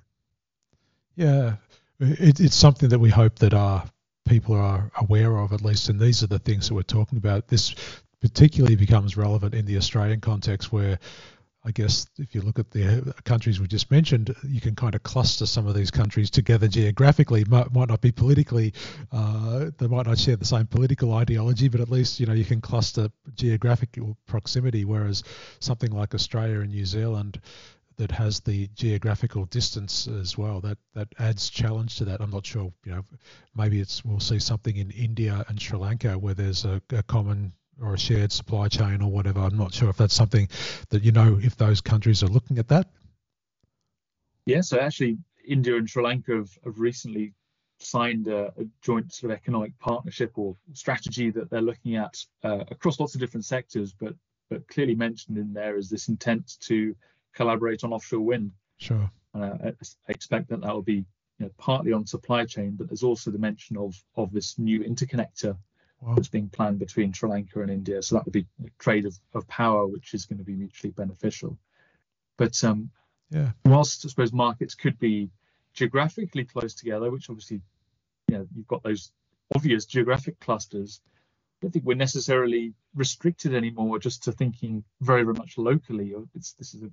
Yeah, 1.16 1.56
it, 2.00 2.40
it's 2.40 2.56
something 2.56 2.90
that 2.90 3.00
we 3.00 3.10
hope 3.10 3.40
that 3.40 3.54
our 3.54 3.86
people 4.26 4.56
are 4.56 4.92
aware 4.98 5.38
of 5.38 5.54
at 5.54 5.62
least, 5.62 5.90
and 5.90 6.00
these 6.00 6.24
are 6.24 6.28
the 6.28 6.40
things 6.40 6.68
that 6.68 6.74
we're 6.74 6.82
talking 6.84 7.18
about. 7.18 7.48
This 7.48 7.76
particularly 8.20 8.76
becomes 8.76 9.18
relevant 9.18 9.54
in 9.54 9.66
the 9.66 9.78
Australian 9.78 10.22
context 10.22 10.72
where 10.72 11.00
I 11.66 11.72
guess 11.72 12.08
if 12.18 12.36
you 12.36 12.42
look 12.42 12.60
at 12.60 12.72
the 12.72 13.14
countries 13.24 13.60
we 13.60 13.68
just 13.68 13.90
mentioned, 13.90 14.36
you 14.44 14.60
can 14.60 14.76
kind 14.76 14.96
of 14.96 15.04
cluster 15.04 15.46
some 15.46 15.66
of 15.66 15.76
these 15.76 15.92
countries 15.92 16.30
together 16.30 16.68
geographically. 16.68 17.46
Might, 17.46 17.72
might 17.72 17.88
not 17.88 18.02
be 18.02 18.12
politically, 18.12 18.74
uh, 19.12 19.72
they 19.78 19.88
might 19.88 20.06
not 20.06 20.20
share 20.20 20.36
the 20.36 20.46
same 20.46 20.68
political 20.68 21.14
ideology, 21.14 21.70
but 21.70 21.80
at 21.80 21.90
least 21.90 22.20
you 22.20 22.26
know 22.26 22.34
you 22.34 22.46
can 22.46 22.60
cluster 22.60 23.10
geographical 23.36 24.18
proximity. 24.26 24.84
Whereas 24.84 25.24
something 25.60 25.92
like 25.92 26.14
Australia 26.14 26.60
and 26.60 26.72
New 26.72 26.86
Zealand, 26.86 27.40
that 27.98 28.12
has 28.12 28.40
the 28.42 28.68
geographical 28.76 29.46
distance 29.46 30.08
as 30.08 30.38
well, 30.38 30.60
that 30.62 30.78
that 30.94 31.08
adds 31.20 31.50
challenge 31.50 31.98
to 31.98 32.06
that. 32.06 32.22
I'm 32.22 32.32
not 32.32 32.46
sure, 32.46 32.74
you 32.86 32.92
know, 32.92 33.06
maybe 33.56 33.80
it's 33.80 34.04
we'll 34.04 34.20
see 34.20 34.40
something 34.40 34.76
in 34.76 34.92
India 34.92 35.46
and 35.48 35.62
Sri 35.62 35.78
Lanka 35.78 36.18
where 36.18 36.34
there's 36.34 36.66
a, 36.66 36.82
a 36.92 37.04
common 37.04 37.54
or 37.82 37.94
a 37.94 37.98
shared 37.98 38.32
supply 38.32 38.68
chain 38.68 39.02
or 39.02 39.12
whatever. 39.12 39.42
I'm 39.42 39.58
not 39.58 39.74
sure 39.74 39.90
if 39.90 39.98
that's 39.98 40.14
something 40.14 40.48
that 40.90 41.04
you 41.04 41.12
know 41.12 41.40
if 41.42 41.56
those 41.56 41.82
countries 41.82 42.24
are 42.24 42.28
looking 42.28 42.60
at 42.60 42.68
that. 42.70 42.88
Yeah, 44.46 44.62
so 44.62 44.80
actually, 44.80 45.18
India 45.46 45.78
and 45.78 45.90
Sri 45.90 46.04
Lanka 46.04 46.36
have, 46.36 46.52
have 46.66 46.80
recently 46.80 47.34
signed 47.80 48.28
a, 48.28 48.48
a, 48.58 48.66
joint 48.82 49.14
sort 49.14 49.32
of 49.32 49.38
economic 49.38 49.78
partnership 49.80 50.32
or 50.36 50.56
strategy 50.74 51.32
that 51.32 51.50
they're 51.50 51.62
looking 51.62 51.96
at 51.96 52.18
uh, 52.44 52.64
across 52.70 53.00
lots 53.00 53.16
of 53.16 53.22
different 53.22 53.46
sectors, 53.46 53.94
but 53.94 54.14
but 54.50 54.68
clearly 54.68 54.96
mentioned 54.96 55.38
in 55.38 55.54
there 55.54 55.78
is 55.78 55.90
this 55.90 56.10
intent 56.10 56.60
to 56.60 56.96
collaborate 57.34 57.84
on 57.84 57.94
offshore 57.94 58.20
wind. 58.20 58.52
Sure. 58.78 59.10
Uh, 59.34 59.58
I 59.64 59.74
expect 60.10 60.50
that 60.50 60.62
that 60.62 60.74
will 60.74 60.84
be 60.84 61.06
you 61.40 61.46
know, 61.46 61.50
partly 61.58 61.94
on 61.94 62.06
supply 62.06 62.46
chain, 62.46 62.76
but 62.78 62.88
there's 62.88 63.04
also 63.04 63.32
the 63.32 63.40
mention 63.40 63.78
of 63.78 63.96
of 64.16 64.32
this 64.32 64.60
new 64.60 64.82
interconnector 64.82 65.58
wow. 66.04 66.16
that's 66.16 66.28
being 66.28 66.50
planned 66.50 66.80
between 66.80 67.14
Sri 67.14 67.30
Lanka 67.30 67.62
and 67.62 67.72
India. 67.72 68.02
So 68.02 68.16
that 68.16 68.26
would 68.26 68.34
be 68.34 68.48
a 68.66 68.70
trade 68.80 69.06
of, 69.06 69.18
of 69.34 69.48
power, 69.48 69.88
which 69.88 70.14
is 70.14 70.26
going 70.26 70.40
to 70.40 70.46
be 70.46 70.56
mutually 70.56 70.92
beneficial. 70.92 71.58
But 72.38 72.62
um, 72.64 72.90
yeah, 73.30 73.52
whilst 73.66 74.06
I 74.06 74.10
suppose 74.10 74.34
markets 74.34 74.76
could 74.76 75.00
be 75.00 75.30
geographically 75.74 76.46
close 76.46 76.74
together, 76.74 77.10
which 77.10 77.30
obviously 77.30 77.62
you 78.28 78.38
know 78.38 78.48
you've 78.56 78.68
got 78.68 78.84
those 78.84 79.12
obvious 79.56 79.86
geographic 79.86 80.40
clusters. 80.40 81.02
I 81.06 81.66
don't 81.66 81.72
think 81.72 81.86
we're 81.86 81.96
necessarily 81.96 82.74
restricted 82.94 83.56
anymore 83.56 83.98
just 84.00 84.24
to 84.24 84.32
thinking 84.32 84.84
very, 85.00 85.24
very 85.24 85.36
much 85.36 85.58
locally. 85.58 86.14
It's, 86.36 86.54
this 86.54 86.74
is 86.74 86.84
a, 86.84 86.90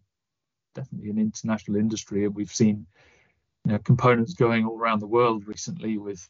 definitely 0.75 1.11
an 1.11 1.19
international 1.19 1.77
industry, 1.77 2.25
and 2.25 2.35
we've 2.35 2.55
seen 2.55 2.87
you 3.65 3.73
know, 3.73 3.79
components 3.79 4.35
going 4.35 4.65
all 4.65 4.79
around 4.79 5.01
the 5.01 5.07
world 5.07 5.47
recently 5.47 5.99
with 5.99 6.29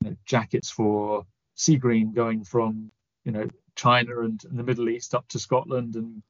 you 0.00 0.10
know, 0.10 0.16
jackets 0.24 0.70
for 0.70 1.26
Seagreen 1.56 2.14
going 2.14 2.44
from 2.44 2.90
you 3.24 3.32
know 3.32 3.48
China 3.76 4.20
and, 4.20 4.42
and, 4.44 4.58
the 4.58 4.62
Middle 4.62 4.88
East 4.88 5.14
up 5.14 5.28
to 5.28 5.38
Scotland, 5.38 5.96
and 5.96 6.22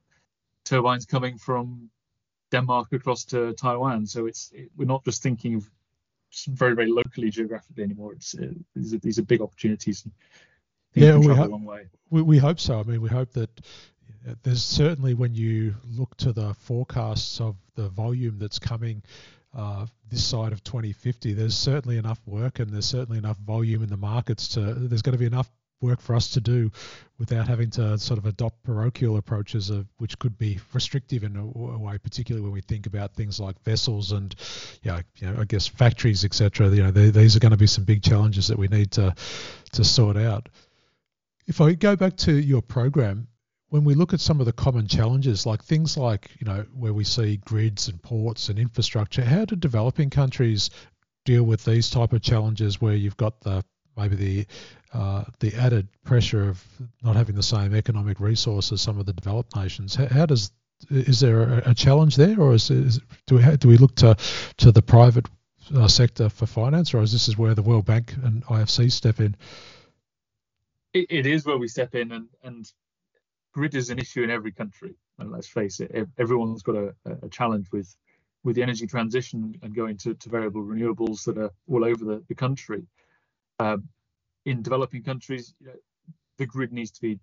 turbines 0.64 1.06
coming 1.06 1.38
from 1.38 1.90
Denmark 2.50 2.92
across 2.92 3.24
to 3.26 3.52
Taiwan. 3.54 4.06
So 4.06 4.26
it's 4.26 4.50
it, 4.54 4.70
we're 4.76 4.86
not 4.86 5.04
just 5.04 5.22
thinking 5.22 5.56
of 5.56 5.70
very 6.48 6.74
very 6.74 6.90
locally 6.90 7.30
geographically 7.30 7.84
anymore. 7.84 8.12
It's 8.14 8.34
uh, 8.34 8.48
these 8.74 8.94
are 8.94 8.98
these 8.98 9.18
are 9.18 9.22
big 9.22 9.40
opportunities. 9.40 10.06
Yeah, 10.94 11.16
we, 11.18 11.34
ho- 11.34 11.60
we 12.10 12.22
we 12.22 12.38
hope 12.38 12.60
so. 12.60 12.78
I 12.78 12.84
mean, 12.84 13.00
we 13.00 13.08
hope 13.08 13.32
that 13.32 13.50
there's 14.42 14.62
certainly 14.62 15.14
when 15.14 15.34
you 15.34 15.74
look 15.84 16.16
to 16.18 16.32
the 16.32 16.54
forecasts 16.54 17.40
of 17.40 17.56
the 17.74 17.88
volume 17.88 18.38
that's 18.38 18.58
coming 18.58 19.02
uh, 19.54 19.86
this 20.10 20.24
side 20.24 20.52
of 20.52 20.62
2050, 20.64 21.32
there's 21.34 21.56
certainly 21.56 21.98
enough 21.98 22.20
work 22.26 22.58
and 22.58 22.72
there's 22.72 22.86
certainly 22.86 23.18
enough 23.18 23.38
volume 23.38 23.82
in 23.82 23.88
the 23.88 23.96
markets 23.96 24.48
to. 24.48 24.60
There's 24.60 25.02
going 25.02 25.12
to 25.12 25.18
be 25.18 25.26
enough 25.26 25.50
work 25.80 26.00
for 26.00 26.14
us 26.14 26.30
to 26.30 26.40
do 26.40 26.70
without 27.18 27.46
having 27.46 27.70
to 27.70 27.98
sort 27.98 28.18
of 28.18 28.26
adopt 28.26 28.62
parochial 28.64 29.16
approaches 29.16 29.70
of, 29.70 29.86
which 29.98 30.18
could 30.18 30.36
be 30.38 30.58
restrictive 30.72 31.22
in 31.22 31.36
a, 31.36 31.44
way, 31.44 31.98
particularly 31.98 32.42
when 32.42 32.52
we 32.52 32.62
think 32.62 32.86
about 32.86 33.14
things 33.14 33.38
like 33.38 33.62
vessels 33.64 34.12
and, 34.12 34.34
you 34.82 34.90
know, 34.90 35.00
you 35.16 35.30
know 35.30 35.40
I 35.40 35.44
guess 35.44 35.66
factories, 35.66 36.24
etc. 36.24 36.70
You 36.70 36.84
know, 36.84 36.90
they, 36.90 37.10
these 37.10 37.36
are 37.36 37.40
going 37.40 37.52
to 37.52 37.58
be 37.58 37.66
some 37.66 37.84
big 37.84 38.02
challenges 38.02 38.48
that 38.48 38.58
we 38.58 38.68
need 38.68 38.92
to 38.92 39.14
to 39.72 39.84
sort 39.84 40.16
out. 40.16 40.48
If 41.46 41.60
I 41.60 41.74
go 41.74 41.94
back 41.94 42.16
to 42.18 42.32
your 42.32 42.62
program, 42.62 43.28
when 43.70 43.84
we 43.84 43.94
look 43.94 44.12
at 44.12 44.20
some 44.20 44.40
of 44.40 44.46
the 44.46 44.52
common 44.52 44.86
challenges, 44.86 45.46
like 45.46 45.62
things 45.62 45.96
like, 45.96 46.30
you 46.38 46.46
know, 46.46 46.64
where 46.74 46.92
we 46.92 47.04
see 47.04 47.38
grids 47.38 47.88
and 47.88 48.02
ports 48.02 48.48
and 48.48 48.58
infrastructure, 48.58 49.24
how 49.24 49.44
do 49.44 49.56
developing 49.56 50.10
countries 50.10 50.70
deal 51.24 51.42
with 51.42 51.64
these 51.64 51.90
type 51.90 52.12
of 52.12 52.22
challenges 52.22 52.80
where 52.80 52.94
you've 52.94 53.16
got 53.16 53.40
the 53.40 53.64
maybe 53.96 54.16
the 54.16 54.46
uh, 54.92 55.24
the 55.40 55.54
added 55.54 55.88
pressure 56.04 56.48
of 56.48 56.62
not 57.02 57.16
having 57.16 57.34
the 57.34 57.42
same 57.42 57.74
economic 57.74 58.20
resources 58.20 58.72
as 58.72 58.80
some 58.80 58.98
of 58.98 59.06
the 59.06 59.12
developed 59.12 59.56
nations? 59.56 59.94
How, 59.94 60.06
how 60.06 60.26
does 60.26 60.52
is 60.90 61.20
there 61.20 61.42
a, 61.42 61.70
a, 61.70 61.74
challenge 61.74 62.16
there, 62.16 62.38
or 62.38 62.54
is, 62.54 62.70
is 62.70 63.00
do 63.26 63.36
we 63.36 63.56
do 63.56 63.68
we 63.68 63.76
look 63.76 63.94
to 63.96 64.16
to 64.58 64.70
the 64.70 64.82
private 64.82 65.26
uh, 65.74 65.88
sector 65.88 66.28
for 66.28 66.46
finance, 66.46 66.94
or 66.94 67.02
is 67.02 67.12
this 67.12 67.28
is 67.28 67.38
where 67.38 67.54
the 67.54 67.62
World 67.62 67.86
Bank 67.86 68.14
and 68.22 68.44
IFC 68.46 68.92
step 68.92 69.20
in? 69.20 69.36
it, 70.94 71.06
it 71.10 71.26
is 71.26 71.44
where 71.44 71.58
we 71.58 71.68
step 71.68 71.94
in, 71.94 72.12
and 72.12 72.28
and 72.42 72.72
grid 73.54 73.74
is 73.74 73.88
an 73.90 73.98
issue 73.98 74.22
in 74.22 74.30
every 74.30 74.52
country, 74.52 74.94
and 75.18 75.30
let's 75.30 75.46
face 75.46 75.80
it, 75.80 76.08
everyone's 76.18 76.62
got 76.62 76.76
a, 76.76 76.94
a 77.22 77.28
challenge 77.28 77.70
with 77.72 77.96
with 78.42 78.56
the 78.56 78.62
energy 78.62 78.86
transition 78.86 79.58
and 79.62 79.74
going 79.74 79.96
to, 79.96 80.12
to 80.12 80.28
variable 80.28 80.62
renewables 80.62 81.24
that 81.24 81.38
are 81.38 81.50
all 81.66 81.82
over 81.82 82.04
the, 82.04 82.22
the 82.28 82.34
country. 82.34 82.82
Um, 83.58 83.88
in 84.44 84.60
developing 84.60 85.02
countries, 85.02 85.54
you 85.60 85.68
know, 85.68 85.72
the 86.36 86.44
grid 86.44 86.70
needs 86.70 86.90
to 86.90 87.00
be 87.00 87.18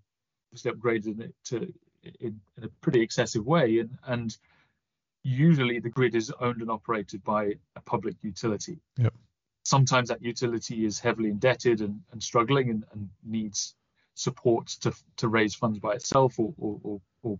upgraded 0.56 1.32
to 1.44 1.72
in, 2.04 2.42
in, 2.58 2.64
a 2.64 2.70
pretty 2.82 3.02
excessive 3.02 3.46
way, 3.46 3.80
and 3.80 3.92
and 4.08 4.38
usually 5.24 5.80
the 5.80 5.90
grid 5.90 6.16
is 6.16 6.34
owned 6.40 6.62
and 6.62 6.72
operated 6.72 7.24
by 7.24 7.54
a 7.76 7.82
public 7.82 8.16
utility. 8.24 8.80
Yep. 8.98 9.14
Sometimes 9.64 10.10
that 10.10 10.24
utility 10.24 10.86
is 10.86 11.00
heavily 11.00 11.30
indebted 11.30 11.82
and, 11.82 12.02
and 12.12 12.24
struggling 12.24 12.72
and, 12.72 12.84
and 12.94 13.10
needs 13.24 13.76
support 14.14 14.68
to 14.68 14.94
to 15.18 15.28
raise 15.28 15.56
funds 15.56 15.80
by 15.80 15.94
itself 15.94 16.40
or 16.40 16.54
or, 16.58 16.80
or, 16.84 17.02
or 17.24 17.40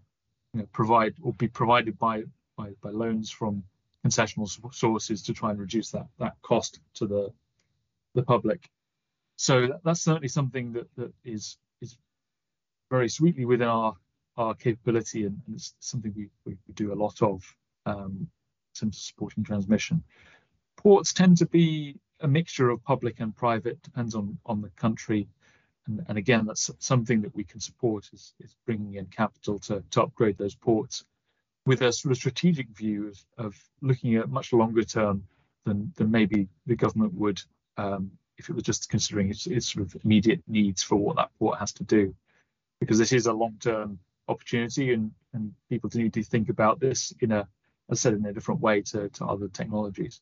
you 0.54 0.62
know, 0.62 0.68
provide 0.72 1.16
or 1.22 1.34
be 1.34 1.48
provided 1.48 1.98
by, 1.98 2.24
by 2.58 2.70
by 2.82 2.90
loans 2.90 3.30
from 3.30 3.64
concessional 4.06 4.50
sources 4.74 5.22
to 5.24 5.34
try 5.34 5.52
and 5.52 5.60
reduce 5.60 5.92
that 5.92 6.08
that 6.20 6.36
cost 6.42 6.80
to 6.96 7.06
the 7.06 7.32
the 8.16 8.24
public. 8.24 8.70
So 9.36 9.80
that's 9.84 10.02
certainly 10.02 10.28
something 10.28 10.74
that 10.74 10.88
that 10.98 11.14
is 11.24 11.58
is 11.82 11.98
very 12.90 13.10
sweetly 13.10 13.46
within 13.46 13.68
our 13.68 13.96
our 14.38 14.54
capability 14.54 15.26
and, 15.26 15.42
and 15.46 15.56
it's 15.56 15.76
something 15.80 16.14
we, 16.16 16.30
we, 16.46 16.58
do 16.74 16.94
a 16.94 16.96
lot 16.96 17.22
of 17.22 17.44
um, 17.86 18.16
in 18.22 18.80
terms 18.80 18.98
of 18.98 19.02
supporting 19.02 19.44
transmission. 19.44 20.02
Ports 20.78 21.12
tend 21.12 21.38
to 21.38 21.46
be 21.46 21.98
a 22.22 22.28
mixture 22.28 22.70
of 22.70 22.82
public 22.84 23.20
and 23.20 23.36
private, 23.36 23.82
depends 23.84 24.16
on 24.16 24.38
on 24.46 24.62
the 24.62 24.70
country 24.70 25.28
and, 25.88 26.04
and 26.08 26.18
again, 26.18 26.46
that's 26.46 26.70
something 26.80 27.22
that 27.22 27.36
we 27.36 27.44
can 27.44 27.60
support 27.60 28.10
is, 28.14 28.34
is 28.40 28.56
bringing 28.66 28.96
in 28.96 29.06
capital 29.08 29.60
to, 29.60 29.84
to 29.92 30.04
upgrade 30.04 30.38
those 30.38 30.56
ports 30.56 31.06
with 31.66 31.82
a 31.82 31.92
sort 31.92 32.12
of 32.12 32.18
strategic 32.18 32.68
view 32.70 33.08
of, 33.08 33.46
of 33.46 33.56
looking 33.82 34.16
at 34.16 34.30
much 34.30 34.54
longer 34.54 34.84
term 34.84 35.24
than, 35.66 35.92
than 35.96 36.10
maybe 36.10 36.48
the 36.66 36.76
government 36.76 37.14
would 37.14 37.42
um, 37.78 38.12
if 38.38 38.50
it 38.50 38.54
was 38.54 38.64
just 38.64 38.90
considering 38.90 39.30
its, 39.30 39.46
its 39.46 39.72
sort 39.72 39.86
of 39.86 39.96
immediate 40.04 40.42
needs 40.48 40.82
for 40.82 40.96
what 40.96 41.16
that 41.16 41.30
port 41.38 41.60
has 41.60 41.72
to 41.74 41.84
do. 41.84 42.16
Because 42.80 42.98
this 42.98 43.14
is 43.14 43.28
a 43.28 43.34
long 43.34 43.58
term 43.60 44.00
opportunity 44.28 44.94
and, 44.94 45.12
and 45.34 45.54
people 45.70 45.90
need 45.94 46.14
to 46.14 46.24
think 46.24 46.50
about 46.50 46.80
this 46.80 47.14
in 47.22 47.32
a, 47.32 47.48
as 47.90 48.00
I 48.00 48.10
said, 48.10 48.14
in 48.14 48.26
a 48.26 48.34
different 48.34 48.62
way 48.62 48.82
to, 48.82 49.10
to 49.10 49.26
other 49.26 49.48
technologies. 49.48 50.22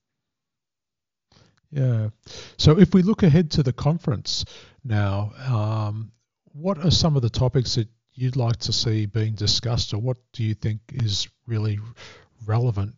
Yeah. 1.71 2.09
So 2.57 2.79
if 2.79 2.93
we 2.93 3.03
look 3.03 3.23
ahead 3.23 3.51
to 3.51 3.63
the 3.63 3.73
conference 3.73 4.45
now, 4.83 5.31
um, 5.47 6.11
what 6.53 6.79
are 6.79 6.91
some 6.91 7.15
of 7.15 7.21
the 7.21 7.29
topics 7.29 7.75
that 7.75 7.87
you'd 8.13 8.35
like 8.35 8.57
to 8.57 8.73
see 8.73 9.05
being 9.05 9.35
discussed, 9.35 9.93
or 9.93 9.99
what 9.99 10.17
do 10.33 10.43
you 10.43 10.53
think 10.53 10.81
is 10.93 11.27
really 11.45 11.79
relevant 12.45 12.95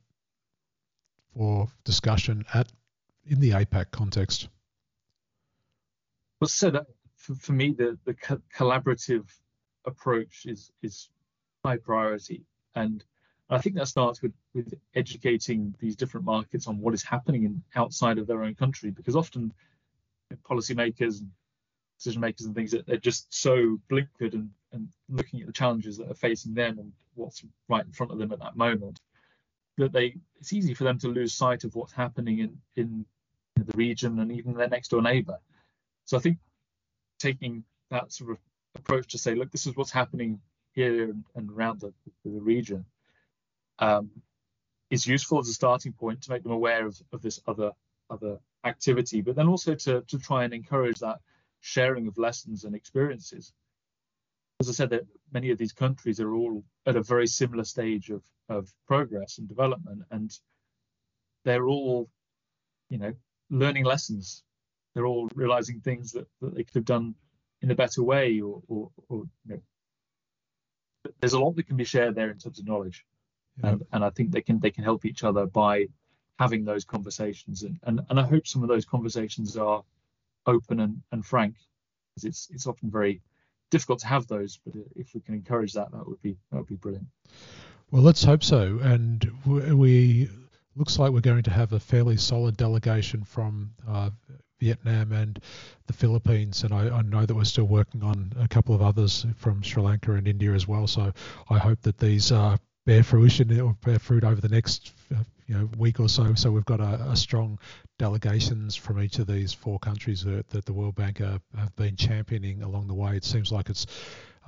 for 1.35 1.67
discussion 1.83 2.45
at 2.53 2.71
in 3.25 3.39
the 3.39 3.51
APAC 3.51 3.91
context? 3.91 4.47
Well, 6.39 6.47
so 6.47 6.71
that 6.71 6.87
for, 7.15 7.35
for 7.35 7.53
me, 7.53 7.73
the 7.77 7.97
the 8.05 8.13
co- 8.13 8.41
collaborative 8.55 9.25
approach 9.85 10.45
is 10.45 10.71
is 10.81 11.09
high 11.63 11.77
priority, 11.77 12.43
and 12.75 13.03
I 13.51 13.59
think 13.59 13.75
that 13.75 13.87
starts 13.87 14.21
with, 14.21 14.33
with 14.53 14.73
educating 14.95 15.75
these 15.79 15.97
different 15.97 16.25
markets 16.25 16.67
on 16.67 16.79
what 16.79 16.93
is 16.93 17.03
happening 17.03 17.43
in, 17.43 17.63
outside 17.75 18.17
of 18.17 18.25
their 18.25 18.43
own 18.43 18.55
country, 18.55 18.91
because 18.91 19.15
often 19.15 19.53
policymakers 20.49 21.19
and 21.19 21.29
decision 21.97 22.21
makers 22.21 22.45
and 22.45 22.55
things—they're 22.55 22.97
just 22.97 23.33
so 23.33 23.77
blinkered 23.89 24.33
and, 24.33 24.49
and 24.71 24.87
looking 25.09 25.41
at 25.41 25.47
the 25.47 25.53
challenges 25.53 25.97
that 25.97 26.09
are 26.09 26.15
facing 26.15 26.53
them 26.53 26.79
and 26.79 26.93
what's 27.15 27.43
right 27.67 27.85
in 27.85 27.91
front 27.91 28.11
of 28.11 28.17
them 28.17 28.31
at 28.31 28.39
that 28.39 28.55
moment 28.55 29.01
that 29.77 29.91
they 29.91 30.15
it's 30.39 30.53
easy 30.53 30.73
for 30.73 30.83
them 30.83 30.97
to 30.99 31.07
lose 31.07 31.33
sight 31.33 31.63
of 31.63 31.75
what's 31.75 31.93
happening 31.93 32.39
in 32.39 32.57
in 32.75 33.05
the 33.55 33.77
region 33.77 34.19
and 34.19 34.31
even 34.31 34.53
their 34.53 34.69
next 34.69 34.89
door 34.89 35.01
neighbor. 35.01 35.37
So 36.05 36.17
i 36.17 36.19
think 36.19 36.37
taking 37.19 37.63
that 37.89 38.11
sort 38.11 38.31
of 38.31 38.37
approach 38.75 39.11
to 39.11 39.17
say 39.17 39.35
look 39.35 39.51
this 39.51 39.67
is 39.67 39.75
what's 39.75 39.91
happening 39.91 40.39
here 40.73 41.03
and, 41.03 41.25
and 41.35 41.51
around 41.51 41.81
the, 41.81 41.93
the 42.23 42.39
region 42.39 42.85
um, 43.81 44.09
is 44.89 45.05
useful 45.05 45.39
as 45.39 45.49
a 45.49 45.53
starting 45.53 45.91
point 45.91 46.21
to 46.21 46.31
make 46.31 46.43
them 46.43 46.51
aware 46.51 46.85
of, 46.85 47.01
of 47.11 47.21
this 47.21 47.39
other 47.47 47.71
other 48.09 48.37
activity, 48.65 49.21
but 49.21 49.35
then 49.35 49.47
also 49.47 49.73
to, 49.73 50.01
to 50.01 50.19
try 50.19 50.43
and 50.43 50.53
encourage 50.53 50.99
that 50.99 51.19
sharing 51.61 52.07
of 52.07 52.17
lessons 52.17 52.65
and 52.65 52.75
experiences. 52.75 53.53
As 54.59 54.69
I 54.69 54.73
said, 54.73 54.89
that 54.91 55.07
many 55.31 55.49
of 55.49 55.57
these 55.57 55.71
countries 55.71 56.19
are 56.19 56.35
all 56.35 56.63
at 56.85 56.97
a 56.97 57.03
very 57.03 57.25
similar 57.25 57.63
stage 57.63 58.09
of, 58.09 58.21
of 58.49 58.69
progress 58.85 59.37
and 59.37 59.47
development, 59.47 60.03
and 60.11 60.31
they're 61.45 61.67
all, 61.67 62.09
you 62.89 62.97
know, 62.97 63.13
learning 63.49 63.85
lessons. 63.85 64.43
They're 64.93 65.07
all 65.07 65.29
realizing 65.33 65.79
things 65.79 66.11
that, 66.11 66.27
that 66.41 66.53
they 66.53 66.63
could 66.63 66.75
have 66.75 66.85
done 66.85 67.15
in 67.61 67.71
a 67.71 67.75
better 67.75 68.03
way, 68.03 68.41
or, 68.41 68.61
or, 68.67 68.91
or 69.07 69.23
you 69.45 69.55
know, 69.55 69.61
there's 71.19 71.33
a 71.33 71.39
lot 71.39 71.55
that 71.55 71.67
can 71.67 71.77
be 71.77 71.85
shared 71.85 72.15
there 72.15 72.29
in 72.29 72.37
terms 72.37 72.59
of 72.59 72.67
knowledge, 72.67 73.05
yeah. 73.57 73.71
and, 73.71 73.85
and 73.91 74.03
I 74.03 74.09
think 74.09 74.31
they 74.31 74.41
can 74.41 74.59
they 74.59 74.71
can 74.71 74.83
help 74.83 75.05
each 75.05 75.23
other 75.23 75.45
by 75.45 75.87
having 76.39 76.65
those 76.65 76.85
conversations 76.85 77.63
and, 77.63 77.79
and, 77.83 78.01
and 78.09 78.19
I 78.19 78.23
hope 78.23 78.47
some 78.47 78.63
of 78.63 78.69
those 78.69 78.85
conversations 78.85 79.57
are 79.57 79.83
open 80.47 80.79
and, 80.79 81.01
and 81.11 81.25
frank 81.25 81.55
because 82.09 82.25
it's 82.25 82.49
it's 82.51 82.67
often 82.67 82.89
very 82.89 83.21
difficult 83.69 83.99
to 83.99 84.07
have 84.07 84.27
those 84.27 84.59
but 84.65 84.73
if 84.95 85.13
we 85.13 85.21
can 85.21 85.35
encourage 85.35 85.73
that 85.73 85.91
that 85.91 86.07
would 86.07 86.21
be 86.21 86.37
that 86.51 86.57
would 86.57 86.67
be 86.67 86.75
brilliant 86.75 87.07
well 87.91 88.01
let's 88.01 88.23
hope 88.23 88.43
so 88.43 88.79
and 88.81 89.31
we 89.45 90.29
looks 90.75 90.97
like 90.97 91.11
we're 91.11 91.19
going 91.19 91.43
to 91.43 91.51
have 91.51 91.73
a 91.73 91.79
fairly 91.79 92.17
solid 92.17 92.57
delegation 92.57 93.23
from 93.23 93.71
uh, 93.87 94.09
Vietnam 94.59 95.11
and 95.11 95.39
the 95.87 95.93
Philippines, 95.93 96.63
and 96.63 96.73
I, 96.73 96.87
I, 96.89 97.01
know 97.01 97.25
that 97.25 97.33
we're 97.33 97.43
still 97.43 97.65
working 97.65 98.03
on 98.03 98.31
a 98.39 98.47
couple 98.47 98.75
of 98.75 98.81
others 98.81 99.25
from 99.35 99.63
Sri 99.63 99.81
Lanka 99.81 100.13
and 100.13 100.27
India 100.27 100.51
as 100.51 100.67
well. 100.67 100.85
So 100.85 101.11
I 101.49 101.57
hope 101.57 101.81
that 101.81 101.97
these 101.97 102.31
uh, 102.31 102.57
bear 102.85 103.03
fruition 103.03 103.59
or 103.59 103.73
bear 103.85 103.99
fruit 103.99 104.23
over 104.23 104.41
the 104.41 104.49
next 104.49 104.93
you 105.47 105.55
know 105.55 105.69
week 105.77 105.99
or 105.99 106.09
so. 106.09 106.33
So 106.35 106.51
we've 106.51 106.65
got 106.65 106.79
a, 106.79 107.09
a 107.09 107.15
strong 107.15 107.59
delegations 107.99 108.75
from 108.75 109.01
each 109.01 109.19
of 109.19 109.27
these 109.27 109.53
four 109.53 109.79
countries 109.79 110.23
that, 110.23 110.49
that 110.49 110.65
the 110.65 110.73
World 110.73 110.95
Bank 110.95 111.21
are, 111.21 111.39
have 111.57 111.75
been 111.75 111.95
championing 111.95 112.63
along 112.63 112.87
the 112.87 112.93
way. 112.93 113.15
It 113.15 113.25
seems 113.25 113.51
like 113.51 113.69
it's 113.69 113.85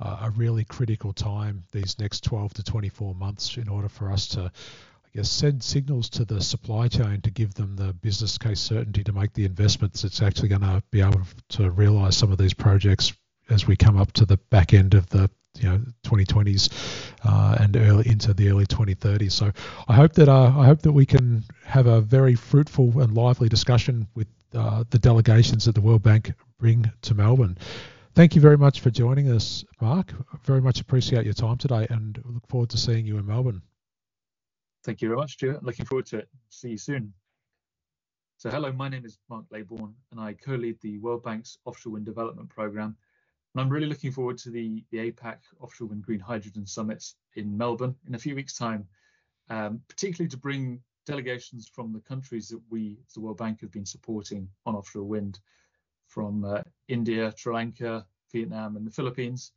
uh, 0.00 0.18
a 0.22 0.30
really 0.30 0.64
critical 0.64 1.12
time 1.12 1.62
these 1.72 1.98
next 1.98 2.24
12 2.24 2.54
to 2.54 2.62
24 2.62 3.14
months 3.14 3.56
in 3.56 3.68
order 3.68 3.88
for 3.88 4.10
us 4.10 4.26
to 4.28 4.40
I 4.44 5.08
guess 5.18 5.30
send 5.30 5.62
signals 5.62 6.08
to 6.10 6.24
the 6.24 6.40
supply 6.40 6.88
chain 6.88 7.20
to 7.20 7.30
give 7.30 7.54
them 7.54 7.76
the 7.76 7.92
business 7.92 8.36
case 8.36 8.60
certainty 8.60 9.04
to 9.04 9.12
make 9.12 9.32
the 9.34 9.44
investments 9.44 10.02
that's 10.02 10.22
actually 10.22 10.48
going 10.48 10.62
to 10.62 10.82
be 10.90 11.02
able 11.02 11.22
to 11.50 11.70
realize 11.70 12.16
some 12.16 12.32
of 12.32 12.38
these 12.38 12.54
projects 12.54 13.12
as 13.50 13.66
we 13.66 13.76
come 13.76 13.96
up 13.96 14.10
to 14.12 14.26
the 14.26 14.38
back 14.50 14.74
end 14.74 14.94
of 14.94 15.08
the 15.10 15.30
you 15.58 15.68
know 15.68 15.80
2020s 16.04 17.12
uh, 17.24 17.56
and 17.60 17.76
early 17.76 18.08
into 18.08 18.34
the 18.34 18.48
early 18.48 18.66
2030s. 18.66 19.32
So 19.32 19.52
I 19.88 19.94
hope 19.94 20.12
that 20.14 20.28
uh, 20.28 20.52
I 20.56 20.66
hope 20.66 20.82
that 20.82 20.92
we 20.92 21.06
can 21.06 21.44
have 21.64 21.86
a 21.86 22.00
very 22.00 22.34
fruitful 22.34 23.00
and 23.00 23.14
lively 23.14 23.48
discussion 23.48 24.08
with 24.14 24.28
uh, 24.54 24.84
the 24.90 24.98
delegations 24.98 25.64
that 25.64 25.74
the 25.74 25.80
World 25.80 26.02
Bank 26.02 26.32
bring 26.58 26.90
to 27.02 27.14
Melbourne. 27.14 27.58
Thank 28.14 28.36
you 28.36 28.40
very 28.40 28.56
much 28.56 28.80
for 28.80 28.90
joining 28.90 29.30
us, 29.30 29.64
Mark. 29.80 30.12
Very 30.44 30.60
much 30.60 30.80
appreciate 30.80 31.24
your 31.24 31.34
time 31.34 31.58
today, 31.58 31.86
and 31.90 32.22
look 32.24 32.46
forward 32.46 32.70
to 32.70 32.78
seeing 32.78 33.06
you 33.06 33.18
in 33.18 33.26
Melbourne. 33.26 33.62
Thank 34.84 35.02
you 35.02 35.08
very 35.08 35.18
much, 35.18 35.32
Stuart. 35.32 35.64
Looking 35.64 35.86
forward 35.86 36.06
to 36.06 36.18
it. 36.18 36.28
See 36.50 36.70
you 36.70 36.78
soon. 36.78 37.12
So, 38.36 38.50
hello, 38.50 38.70
my 38.72 38.88
name 38.88 39.04
is 39.04 39.18
Mark 39.28 39.46
Leybourne, 39.50 39.94
and 40.10 40.20
I 40.20 40.34
co-lead 40.34 40.80
the 40.80 40.98
World 40.98 41.24
Bank's 41.24 41.58
Offshore 41.64 41.94
Wind 41.94 42.04
Development 42.04 42.48
Programme 42.48 42.96
and 43.54 43.62
I'm 43.62 43.68
really 43.68 43.86
looking 43.86 44.10
forward 44.10 44.38
to 44.38 44.50
the, 44.50 44.84
the 44.90 45.10
APAC 45.10 45.38
Offshore 45.60 45.88
Wind 45.88 46.02
Green 46.02 46.20
Hydrogen 46.20 46.66
Summit 46.66 47.04
in 47.36 47.56
Melbourne 47.56 47.94
in 48.08 48.14
a 48.14 48.18
few 48.18 48.34
weeks' 48.34 48.58
time, 48.58 48.86
um, 49.48 49.80
particularly 49.88 50.28
to 50.30 50.36
bring 50.36 50.80
delegations 51.06 51.68
from 51.68 51.92
the 51.92 52.00
countries 52.00 52.48
that 52.48 52.60
we, 52.70 52.98
the 53.14 53.20
World 53.20 53.36
Bank, 53.36 53.60
have 53.60 53.70
been 53.70 53.86
supporting 53.86 54.48
on 54.66 54.74
offshore 54.74 55.04
wind, 55.04 55.38
from 56.06 56.44
uh, 56.44 56.62
India, 56.88 57.32
Sri 57.36 57.54
Lanka, 57.54 58.06
Vietnam, 58.32 58.76
and 58.76 58.86
the 58.86 58.90
Philippines, 58.90 59.52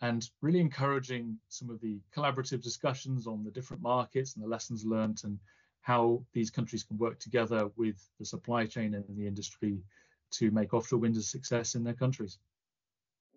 and 0.00 0.28
really 0.42 0.60
encouraging 0.60 1.38
some 1.48 1.70
of 1.70 1.80
the 1.80 2.00
collaborative 2.14 2.62
discussions 2.62 3.26
on 3.26 3.42
the 3.42 3.50
different 3.50 3.82
markets 3.82 4.34
and 4.34 4.44
the 4.44 4.48
lessons 4.48 4.84
learned 4.84 5.20
and 5.24 5.38
how 5.80 6.22
these 6.32 6.50
countries 6.50 6.84
can 6.84 6.98
work 6.98 7.18
together 7.18 7.70
with 7.76 7.96
the 8.18 8.24
supply 8.24 8.66
chain 8.66 8.94
and 8.94 9.04
the 9.16 9.26
industry 9.26 9.82
to 10.30 10.50
make 10.50 10.74
offshore 10.74 10.98
wind 10.98 11.16
a 11.16 11.22
success 11.22 11.74
in 11.74 11.82
their 11.82 11.94
countries. 11.94 12.38